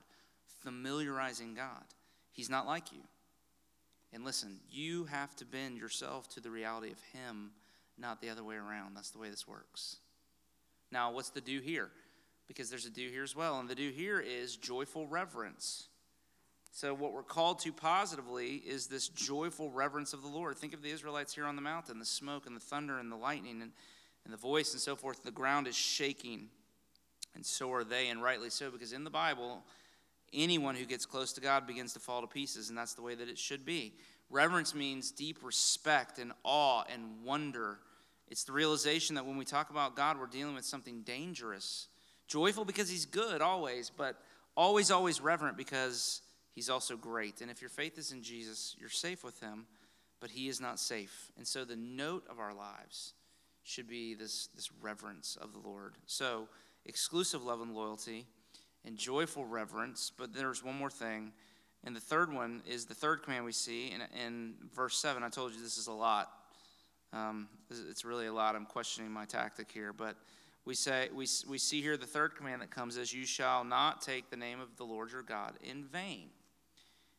[0.62, 1.84] familiarizing God.
[2.32, 3.00] He's not like you.
[4.12, 7.50] And listen, you have to bend yourself to the reality of Him,
[7.98, 8.94] not the other way around.
[8.94, 9.96] That's the way this works.
[10.90, 11.90] Now, what's the do here?
[12.46, 13.60] Because there's a do here as well.
[13.60, 15.87] And the do here is joyful reverence.
[16.70, 20.56] So, what we're called to positively is this joyful reverence of the Lord.
[20.56, 23.16] Think of the Israelites here on the mountain the smoke and the thunder and the
[23.16, 23.72] lightning and,
[24.24, 25.22] and the voice and so forth.
[25.22, 26.48] The ground is shaking.
[27.34, 29.62] And so are they, and rightly so, because in the Bible,
[30.32, 33.14] anyone who gets close to God begins to fall to pieces, and that's the way
[33.14, 33.94] that it should be.
[34.30, 37.78] Reverence means deep respect and awe and wonder.
[38.28, 41.88] It's the realization that when we talk about God, we're dealing with something dangerous.
[42.26, 44.20] Joyful because He's good always, but
[44.56, 46.20] always, always reverent because
[46.58, 47.40] He's also great.
[47.40, 49.66] And if your faith is in Jesus, you're safe with Him,
[50.20, 51.30] but He is not safe.
[51.36, 53.12] And so the note of our lives
[53.62, 55.94] should be this, this reverence of the Lord.
[56.06, 56.48] So,
[56.84, 58.26] exclusive love and loyalty
[58.84, 60.10] and joyful reverence.
[60.18, 61.30] But there's one more thing.
[61.84, 65.22] And the third one is the third command we see in, in verse 7.
[65.22, 66.28] I told you this is a lot.
[67.12, 68.56] Um, it's really a lot.
[68.56, 69.92] I'm questioning my tactic here.
[69.92, 70.16] But
[70.64, 74.02] we, say, we, we see here the third command that comes as You shall not
[74.02, 76.30] take the name of the Lord your God in vain.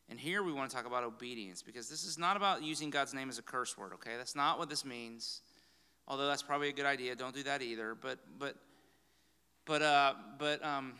[0.09, 3.13] And here we want to talk about obedience because this is not about using God's
[3.13, 4.17] name as a curse word, okay?
[4.17, 5.41] That's not what this means.
[6.07, 7.15] Although that's probably a good idea.
[7.15, 7.95] Don't do that either.
[7.99, 8.55] But, but,
[9.65, 10.93] but, uh, but, um,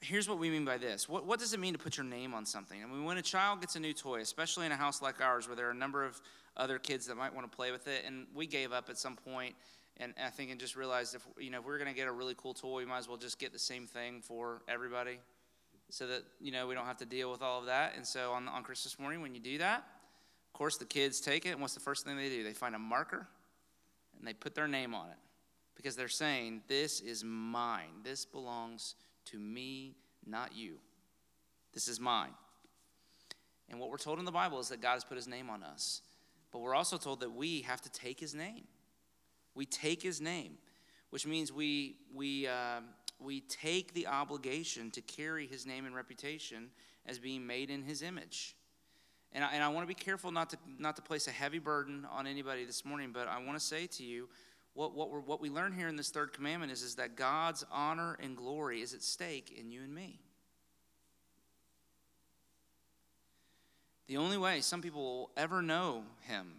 [0.00, 1.08] here's what we mean by this.
[1.08, 2.82] What, what does it mean to put your name on something?
[2.82, 5.46] I mean, when a child gets a new toy, especially in a house like ours
[5.46, 6.20] where there are a number of
[6.56, 9.16] other kids that might want to play with it, and we gave up at some
[9.16, 9.54] point,
[9.98, 12.08] and I think and just realized if you know if we we're going to get
[12.08, 15.18] a really cool toy, we might as well just get the same thing for everybody,
[15.90, 17.94] so that you know we don't have to deal with all of that.
[17.96, 21.46] And so on on Christmas morning, when you do that, of course the kids take
[21.46, 22.42] it, and what's the first thing they do?
[22.42, 23.26] They find a marker,
[24.18, 25.18] and they put their name on it,
[25.76, 28.02] because they're saying, "This is mine.
[28.02, 28.94] This belongs."
[29.26, 30.78] to me, not you.
[31.72, 32.34] This is mine.
[33.68, 35.62] And what we're told in the Bible is that God has put his name on
[35.62, 36.02] us.
[36.50, 38.64] But we're also told that we have to take his name.
[39.54, 40.58] We take his name,
[41.10, 42.80] which means we, we, uh,
[43.20, 46.70] we take the obligation to carry his name and reputation
[47.06, 48.56] as being made in his image.
[49.32, 51.58] And I, and I want to be careful not to, not to place a heavy
[51.58, 54.28] burden on anybody this morning, but I want to say to you
[54.74, 57.64] what, what, we what we learn here in this third commandment is, is that God's
[57.70, 60.20] honor and glory is at stake in you and me.
[64.08, 66.52] The only way some people will ever know Him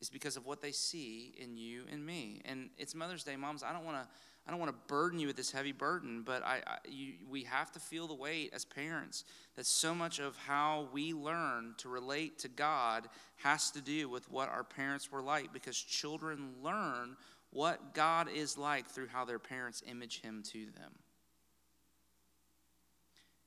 [0.00, 2.42] is because of what they see in you and me.
[2.44, 3.62] And it's Mother's Day, moms.
[3.62, 4.08] I don't want to.
[4.48, 7.44] I don't want to burden you with this heavy burden, but I, I you, we
[7.44, 9.24] have to feel the weight as parents
[9.56, 14.30] that so much of how we learn to relate to God has to do with
[14.30, 17.18] what our parents were like, because children learn
[17.50, 20.92] what God is like through how their parents image Him to them.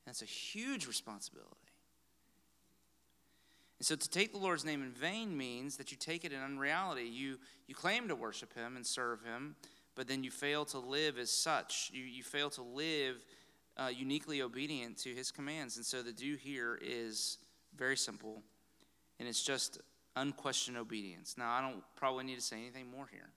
[0.05, 1.49] That's a huge responsibility.
[3.79, 6.39] And so to take the Lord's name in vain means that you take it in
[6.39, 7.05] unreality.
[7.05, 9.55] You, you claim to worship Him and serve Him,
[9.95, 11.91] but then you fail to live as such.
[11.93, 13.23] You, you fail to live
[13.77, 15.77] uh, uniquely obedient to His commands.
[15.77, 17.37] And so the do here is
[17.75, 18.41] very simple,
[19.19, 19.79] and it's just
[20.15, 21.35] unquestioned obedience.
[21.37, 23.29] Now, I don't probably need to say anything more here.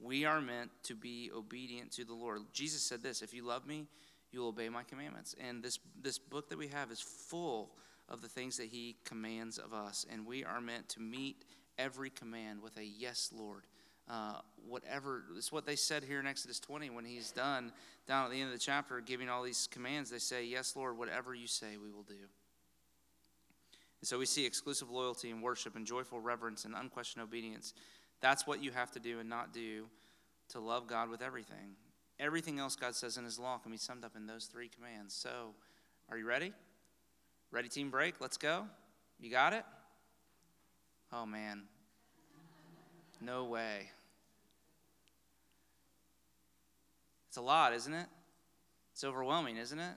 [0.00, 2.42] We are meant to be obedient to the Lord.
[2.52, 3.86] Jesus said this If you love me,
[4.32, 5.34] you will obey my commandments.
[5.38, 7.70] And this, this book that we have is full
[8.08, 10.04] of the things that he commands of us.
[10.12, 11.44] And we are meant to meet
[11.78, 13.62] every command with a yes, Lord.
[14.08, 14.34] Uh,
[14.68, 17.72] whatever, it's what they said here in Exodus 20 when he's done
[18.06, 20.10] down at the end of the chapter giving all these commands.
[20.10, 22.14] They say, Yes, Lord, whatever you say, we will do.
[24.00, 27.72] And so we see exclusive loyalty and worship and joyful reverence and unquestioned obedience.
[28.20, 29.86] That's what you have to do and not do
[30.50, 31.76] to love God with everything.
[32.20, 35.14] Everything else God says in His law can be summed up in those three commands.
[35.14, 35.54] So,
[36.10, 36.52] are you ready?
[37.50, 38.20] Ready, team break?
[38.20, 38.66] Let's go.
[39.18, 39.64] You got it?
[41.12, 41.62] Oh, man.
[43.24, 43.90] No way.
[47.28, 48.06] It's a lot, isn't it?
[48.92, 49.94] It's overwhelming, isn't it?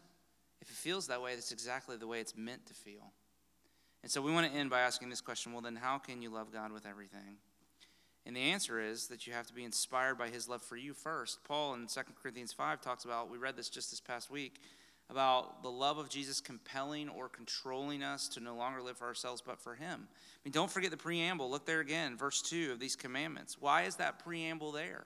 [0.61, 3.11] If it feels that way, that's exactly the way it's meant to feel.
[4.01, 6.29] And so we want to end by asking this question well, then, how can you
[6.29, 7.37] love God with everything?
[8.25, 10.93] And the answer is that you have to be inspired by his love for you
[10.93, 11.43] first.
[11.43, 14.61] Paul in 2 Corinthians 5 talks about, we read this just this past week,
[15.09, 19.41] about the love of Jesus compelling or controlling us to no longer live for ourselves
[19.45, 20.07] but for Him.
[20.09, 21.49] I mean, don't forget the preamble.
[21.49, 23.57] Look there again, verse 2 of these commandments.
[23.59, 25.05] Why is that preamble there?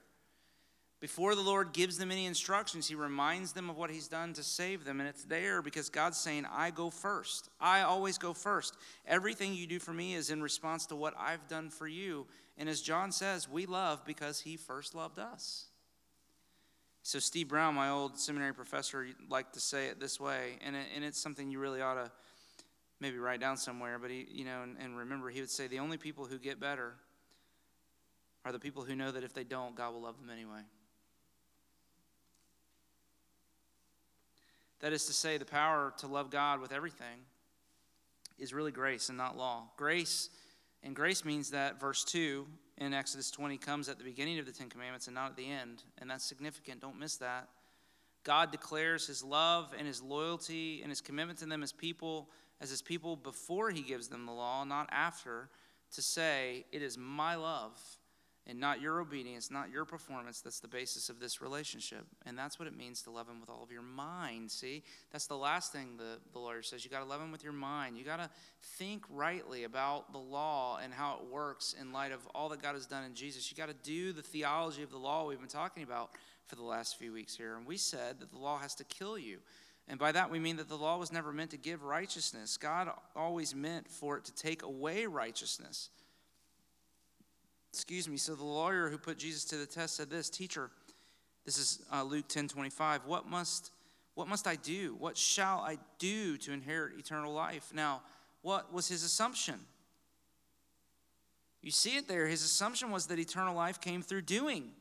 [1.00, 4.44] Before the Lord gives them any instructions, He reminds them of what He's done to
[4.44, 5.00] save them.
[5.00, 7.50] And it's there because God's saying, I go first.
[7.60, 8.76] I always go first.
[9.08, 12.28] Everything you do for me is in response to what I've done for you.
[12.56, 15.71] And as John says, we love because He first loved us.
[17.04, 20.86] So, Steve Brown, my old seminary professor, liked to say it this way, and, it,
[20.96, 22.12] and it's something you really ought to
[23.00, 23.98] maybe write down somewhere.
[23.98, 26.60] But he, you know, and, and remember, he would say the only people who get
[26.60, 26.94] better
[28.46, 30.62] are the people who know that if they don't, God will love them anyway.
[34.82, 37.26] That is to say, the power to love God with everything
[38.40, 39.70] is really grace and not law.
[39.78, 40.30] Grace,
[40.84, 42.48] and grace means that verse 2
[42.82, 45.48] in Exodus 20 comes at the beginning of the Ten Commandments and not at the
[45.48, 45.84] end.
[46.00, 46.82] And that's significant.
[46.82, 47.48] Don't miss that.
[48.24, 52.72] God declares his love and his loyalty and his commitment to them as people, as
[52.72, 55.50] his people before he gives them the law, not after,
[55.94, 57.80] to say, It is my love
[58.48, 62.06] and not your obedience, not your performance, that's the basis of this relationship.
[62.26, 64.50] And that's what it means to love Him with all of your mind.
[64.50, 66.84] See, that's the last thing the, the lawyer says.
[66.84, 67.98] You got to love Him with your mind.
[67.98, 68.30] You got to
[68.78, 72.74] think rightly about the law and how it works in light of all that God
[72.74, 73.52] has done in Jesus.
[73.52, 76.10] You got to do the theology of the law we've been talking about
[76.48, 77.56] for the last few weeks here.
[77.56, 79.38] And we said that the law has to kill you.
[79.88, 82.58] And by that we mean that the law was never meant to give righteousness.
[82.58, 85.90] God always meant for it to take away righteousness.
[87.74, 88.18] Excuse me.
[88.18, 90.70] So the lawyer who put Jesus to the test said this, Teacher,
[91.46, 93.06] this is uh, Luke 10 25.
[93.06, 93.72] What must,
[94.16, 94.96] what must I do?
[95.00, 97.72] What shall I do to inherit eternal life?
[97.74, 98.02] Now,
[98.42, 99.56] what was his assumption?
[101.62, 102.28] You see it there.
[102.28, 104.72] His assumption was that eternal life came through doing.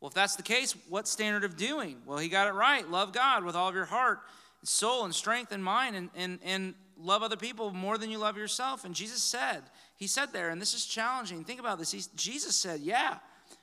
[0.00, 1.98] Well, if that's the case, what standard of doing?
[2.06, 2.88] Well, he got it right.
[2.90, 4.20] Love God with all of your heart,
[4.62, 8.36] soul, and strength and mind, and, and, and love other people more than you love
[8.36, 8.84] yourself.
[8.84, 9.62] And Jesus said,
[9.96, 11.44] He said there, and this is challenging.
[11.44, 11.92] Think about this.
[11.92, 13.18] He, Jesus said, Yeah,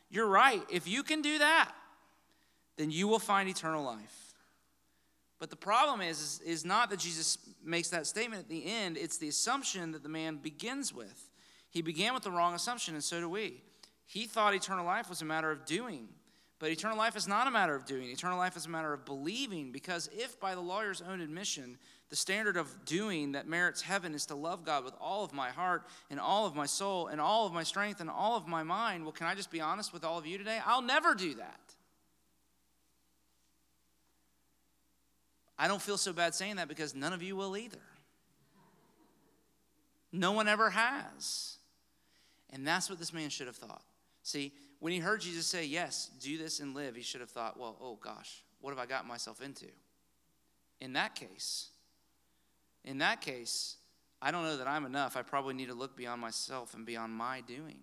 [0.10, 0.64] you're right.
[0.70, 1.72] If you can do that,
[2.78, 4.28] then you will find eternal life.
[5.40, 8.98] But the problem is, is, is not that Jesus makes that statement at the end,
[8.98, 11.30] it's the assumption that the man begins with.
[11.70, 13.62] He began with the wrong assumption, and so do we.
[14.06, 16.08] He thought eternal life was a matter of doing.
[16.60, 18.10] But eternal life is not a matter of doing.
[18.10, 19.72] Eternal life is a matter of believing.
[19.72, 21.78] Because if, by the lawyer's own admission,
[22.10, 25.50] the standard of doing that merits heaven is to love God with all of my
[25.50, 28.64] heart and all of my soul and all of my strength and all of my
[28.64, 30.60] mind, well, can I just be honest with all of you today?
[30.66, 31.60] I'll never do that.
[35.60, 37.82] I don't feel so bad saying that because none of you will either.
[40.12, 41.58] No one ever has.
[42.52, 43.84] And that's what this man should have thought.
[44.24, 47.60] See, when he heard Jesus say, Yes, do this and live, he should have thought,
[47.60, 49.68] Well, oh gosh, what have I got myself into?
[50.80, 51.70] In that case,
[52.84, 53.78] in that case,
[54.22, 55.18] I don't know that I'm enough.
[55.18, 57.78] I probably need to look beyond myself and beyond my doing.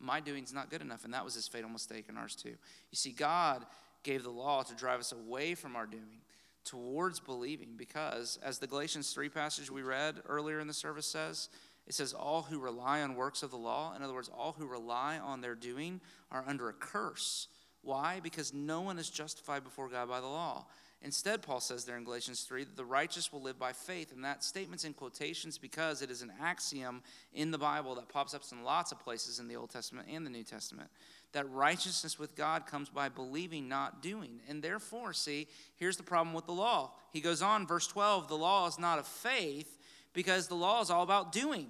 [0.00, 1.04] my doing's not good enough.
[1.04, 2.50] And that was his fatal mistake and ours too.
[2.50, 3.64] You see, God
[4.02, 6.20] gave the law to drive us away from our doing
[6.64, 11.48] towards believing because, as the Galatians 3 passage we read earlier in the service says,
[11.86, 14.66] it says, All who rely on works of the law, in other words, all who
[14.66, 17.48] rely on their doing, are under a curse.
[17.82, 18.20] Why?
[18.22, 20.66] Because no one is justified before God by the law.
[21.02, 24.10] Instead, Paul says there in Galatians 3 that the righteous will live by faith.
[24.10, 27.02] And that statement's in quotations because it is an axiom
[27.34, 30.24] in the Bible that pops up in lots of places in the Old Testament and
[30.24, 30.88] the New Testament.
[31.32, 34.40] That righteousness with God comes by believing, not doing.
[34.48, 36.92] And therefore, see, here's the problem with the law.
[37.12, 39.76] He goes on, verse 12 the law is not of faith
[40.14, 41.68] because the law is all about doing.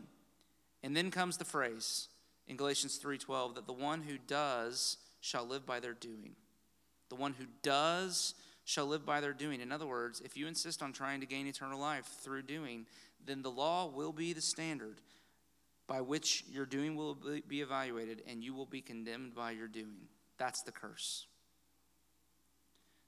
[0.85, 2.09] And then comes the phrase
[2.47, 6.37] in Galatians 3:12 that the one who does shall live by their doing.
[7.09, 9.61] The one who does shall live by their doing.
[9.61, 12.87] In other words, if you insist on trying to gain eternal life through doing,
[13.25, 15.01] then the law will be the standard
[15.87, 20.09] by which your doing will be evaluated and you will be condemned by your doing.
[20.39, 21.27] That's the curse.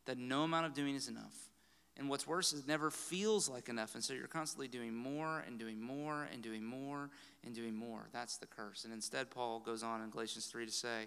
[0.04, 1.34] That no amount of doing is enough.
[1.98, 3.94] And what's worse is it never feels like enough.
[3.94, 7.08] And so you're constantly doing more and doing more and doing more
[7.44, 8.08] and doing more.
[8.12, 8.84] That's the curse.
[8.84, 11.06] And instead, Paul goes on in Galatians 3 to say,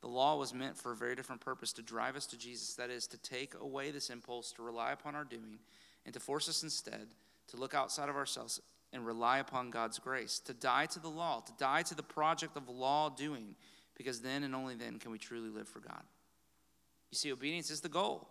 [0.00, 2.74] the law was meant for a very different purpose to drive us to Jesus.
[2.74, 5.58] That is, to take away this impulse to rely upon our doing
[6.04, 7.08] and to force us instead
[7.48, 8.60] to look outside of ourselves
[8.92, 12.56] and rely upon God's grace, to die to the law, to die to the project
[12.56, 13.54] of law doing,
[13.96, 16.02] because then and only then can we truly live for God.
[17.10, 18.28] You see, obedience is the goal.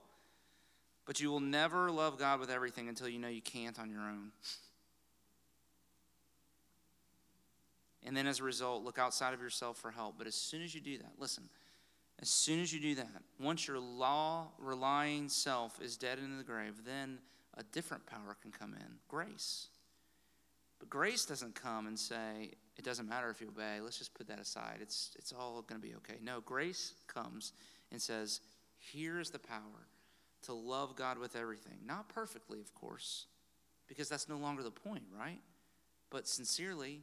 [1.05, 4.01] But you will never love God with everything until you know you can't on your
[4.01, 4.31] own.
[8.03, 10.15] And then as a result, look outside of yourself for help.
[10.17, 11.43] But as soon as you do that, listen,
[12.21, 16.43] as soon as you do that, once your law relying self is dead into the
[16.43, 17.19] grave, then
[17.57, 19.67] a different power can come in grace.
[20.79, 24.27] But grace doesn't come and say, it doesn't matter if you obey, let's just put
[24.27, 24.79] that aside.
[24.81, 26.15] It's, it's all going to be okay.
[26.23, 27.53] No, grace comes
[27.91, 28.41] and says,
[28.79, 29.87] here's the power
[30.43, 31.77] to love God with everything.
[31.85, 33.25] Not perfectly, of course,
[33.87, 35.41] because that's no longer the point, right?
[36.09, 37.01] But sincerely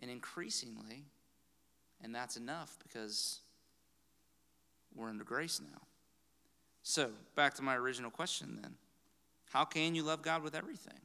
[0.00, 1.04] and increasingly,
[2.02, 3.40] and that's enough because
[4.94, 5.82] we're under grace now.
[6.82, 8.74] So, back to my original question then.
[9.50, 10.98] How can you love God with everything?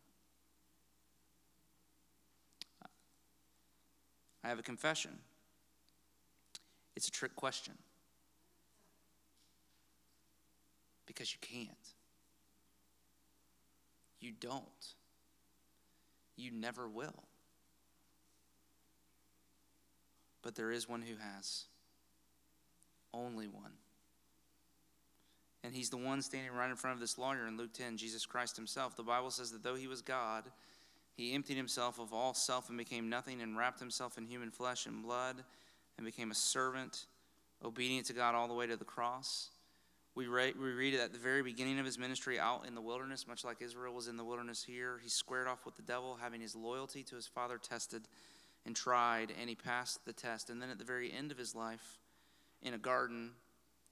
[4.44, 5.12] I have a confession.
[6.96, 7.76] It's a trick question.
[11.10, 11.76] Because you can't.
[14.22, 14.64] You don't.
[16.38, 17.24] You never will.
[20.44, 21.66] But there is one who has.
[23.12, 23.72] Only one.
[25.64, 28.28] And he's the one standing right in front of this lawyer in Luke 10, Jesus
[28.28, 28.96] Christ himself.
[28.96, 30.44] The Bible says that though he was God,
[31.16, 34.86] he emptied himself of all self and became nothing and wrapped himself in human flesh
[34.86, 35.44] and blood
[35.98, 37.08] and became a servant,
[37.66, 39.50] obedient to God all the way to the cross.
[40.20, 42.82] We, re- we read it at the very beginning of his ministry out in the
[42.82, 45.00] wilderness, much like Israel was in the wilderness here.
[45.02, 48.06] He squared off with the devil, having his loyalty to his father tested
[48.66, 50.50] and tried, and he passed the test.
[50.50, 52.00] And then at the very end of his life,
[52.62, 53.32] in a garden,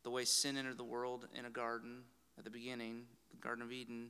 [0.03, 2.01] the way sin entered the world in a garden
[2.37, 4.07] at the beginning, the Garden of Eden,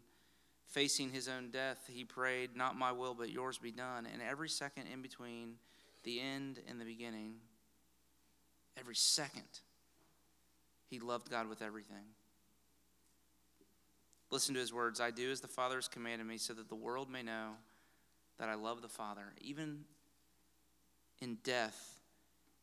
[0.66, 4.08] facing his own death, he prayed, Not my will, but yours be done.
[4.12, 5.58] And every second in between
[6.04, 7.36] the end and the beginning,
[8.76, 9.60] every second,
[10.90, 12.06] he loved God with everything.
[14.30, 16.76] Listen to his words I do as the Father has commanded me, so that the
[16.76, 17.52] world may know
[18.40, 19.34] that I love the Father.
[19.42, 19.86] Even
[21.22, 22.02] in death,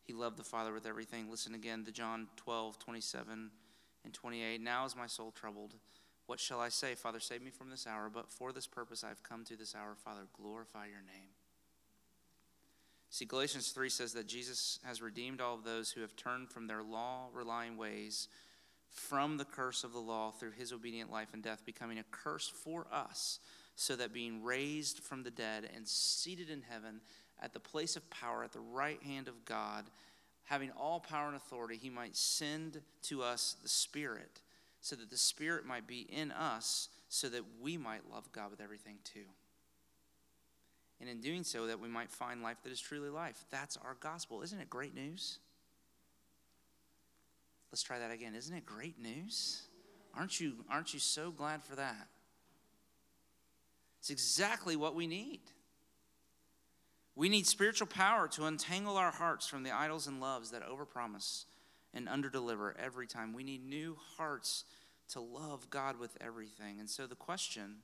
[0.02, 1.30] he loved the Father with everything.
[1.30, 3.50] Listen again to John 12, 27
[4.04, 4.60] and 28.
[4.60, 5.74] Now is my soul troubled.
[6.26, 6.94] What shall I say?
[6.94, 9.74] Father, save me from this hour, but for this purpose I have come to this
[9.74, 9.94] hour.
[9.94, 11.33] Father, glorify your name.
[13.14, 16.66] See, Galatians 3 says that Jesus has redeemed all of those who have turned from
[16.66, 18.26] their law relying ways
[18.88, 22.48] from the curse of the law through his obedient life and death, becoming a curse
[22.48, 23.38] for us,
[23.76, 27.00] so that being raised from the dead and seated in heaven
[27.40, 29.84] at the place of power at the right hand of God,
[30.42, 34.40] having all power and authority, he might send to us the Spirit
[34.80, 38.60] so that the Spirit might be in us, so that we might love God with
[38.60, 39.26] everything too.
[41.00, 43.44] And in doing so, that we might find life that is truly life.
[43.50, 44.42] That's our gospel.
[44.42, 45.38] Isn't it great news?
[47.72, 48.34] Let's try that again.
[48.34, 49.62] Isn't it great news?
[50.16, 52.08] Aren't you, aren't you so glad for that?
[53.98, 55.40] It's exactly what we need.
[57.16, 61.44] We need spiritual power to untangle our hearts from the idols and loves that overpromise
[61.92, 63.32] and underdeliver every time.
[63.32, 64.64] We need new hearts
[65.10, 66.80] to love God with everything.
[66.80, 67.76] And so the question,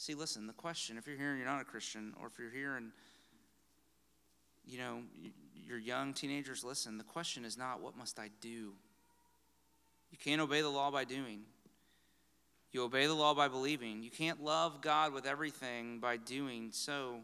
[0.00, 2.50] see, listen, the question, if you're here and you're not a Christian, or if you're
[2.50, 2.90] here and
[4.64, 5.02] you know
[5.54, 8.72] your young teenagers, listen, the question is not, what must I do?
[10.10, 11.40] You can't obey the law by doing.
[12.72, 14.02] You obey the law by believing.
[14.02, 16.70] You can't love God with everything by doing.
[16.72, 17.16] So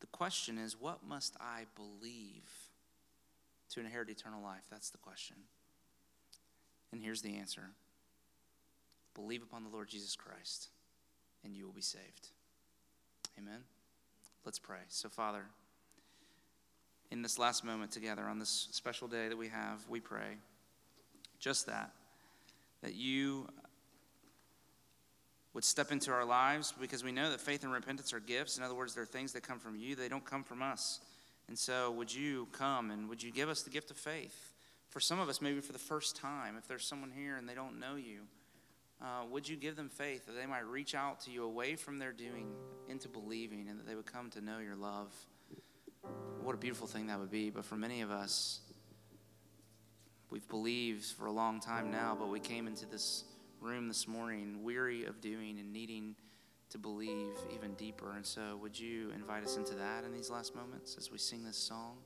[0.00, 2.44] the question is, what must I believe
[3.70, 4.64] to inherit eternal life?
[4.70, 5.36] That's the question.
[6.92, 7.70] And here's the answer
[9.14, 10.68] believe upon the Lord Jesus Christ,
[11.44, 12.28] and you will be saved.
[13.38, 13.60] Amen.
[14.44, 14.78] Let's pray.
[14.88, 15.44] So, Father,
[17.10, 20.36] in this last moment together on this special day that we have, we pray
[21.38, 21.92] just that,
[22.82, 23.48] that you
[25.54, 28.58] would step into our lives because we know that faith and repentance are gifts.
[28.58, 31.00] In other words, they're things that come from you, they don't come from us.
[31.48, 34.52] And so, would you come and would you give us the gift of faith?
[34.90, 37.54] For some of us, maybe for the first time, if there's someone here and they
[37.54, 38.20] don't know you,
[39.00, 41.98] uh, would you give them faith that they might reach out to you away from
[41.98, 42.48] their doing
[42.88, 45.12] into believing and that they would come to know your love?
[46.42, 47.50] What a beautiful thing that would be.
[47.50, 48.60] But for many of us,
[50.30, 53.24] we've believed for a long time now, but we came into this
[53.60, 56.16] room this morning weary of doing and needing
[56.70, 58.14] to believe even deeper.
[58.14, 61.44] And so, would you invite us into that in these last moments as we sing
[61.44, 61.98] this song?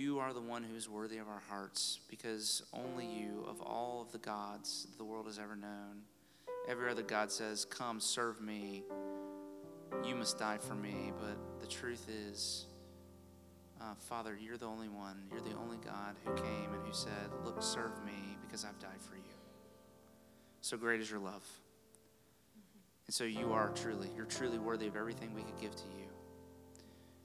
[0.00, 4.00] You are the one who is worthy of our hearts because only you, of all
[4.00, 6.00] of the gods the world has ever known,
[6.66, 8.82] every other God says, Come, serve me.
[10.02, 11.12] You must die for me.
[11.20, 12.64] But the truth is,
[13.78, 15.22] uh, Father, you're the only one.
[15.30, 19.02] You're the only God who came and who said, Look, serve me because I've died
[19.06, 19.34] for you.
[20.62, 21.46] So great is your love.
[23.06, 26.09] And so you are truly, you're truly worthy of everything we could give to you.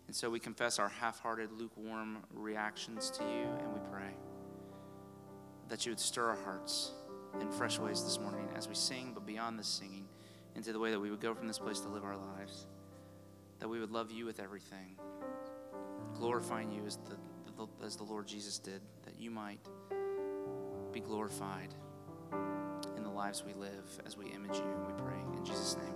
[0.07, 4.11] And so we confess our half hearted, lukewarm reactions to you, and we pray
[5.69, 6.91] that you would stir our hearts
[7.41, 10.05] in fresh ways this morning as we sing, but beyond this singing,
[10.55, 12.67] into the way that we would go from this place to live our lives.
[13.59, 14.97] That we would love you with everything,
[16.13, 17.17] glorifying you as the,
[17.57, 19.59] the as the Lord Jesus did, that you might
[20.91, 21.73] be glorified
[22.95, 24.63] in the lives we live as we image you.
[24.63, 25.95] And we pray in Jesus' name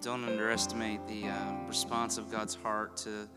[0.00, 3.28] don't underestimate the uh, response of God's heart to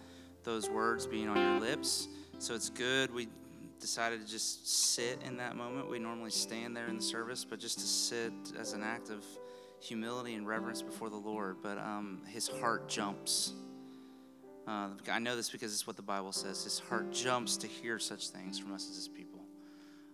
[0.44, 2.08] those words being on your lips.
[2.40, 3.14] So it's good.
[3.14, 3.28] We
[3.80, 5.90] decided to just sit in that moment.
[5.90, 9.26] We normally stand there in the service, but just to sit as an act of
[9.82, 11.58] humility and reverence before the Lord.
[11.62, 13.54] But um, his heart jumps.
[14.66, 16.64] Uh, I know this because it's what the Bible says.
[16.64, 19.42] His heart jumps to hear such things from us as his people.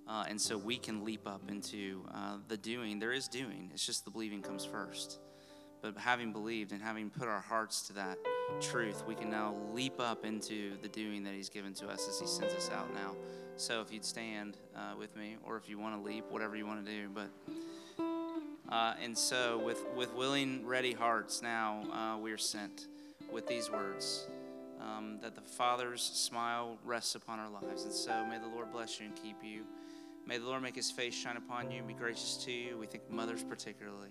[0.08, 2.98] Uh, and so we can leap up into uh, the doing.
[2.98, 5.20] There is doing, it's just the believing comes first.
[5.82, 8.18] But having believed and having put our hearts to that
[8.60, 12.20] truth, we can now leap up into the doing that He's given to us as
[12.20, 13.16] He sends us out now.
[13.56, 16.66] So if you'd stand uh, with me, or if you want to leap, whatever you
[16.66, 17.10] want to do.
[17.10, 17.30] But
[18.70, 22.88] uh, and so with with willing, ready hearts, now uh, we are sent
[23.32, 24.28] with these words.
[24.82, 27.84] Um, that the Father's smile rests upon our lives.
[27.84, 29.64] And so may the Lord bless you and keep you.
[30.26, 32.78] May the Lord make his face shine upon you and be gracious to you.
[32.78, 34.08] We think mothers particularly.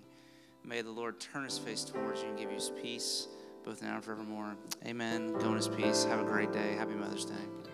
[0.64, 3.28] May the Lord turn his face towards you and give you his peace,
[3.64, 4.56] both now and forevermore.
[4.86, 5.32] Amen.
[5.34, 6.04] Go in his peace.
[6.04, 6.74] Have a great day.
[6.74, 7.67] Happy Mother's Day.